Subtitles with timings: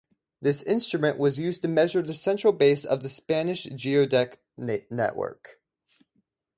[0.41, 5.61] This instrument was used to measure the central base of the Spanish geodetic network.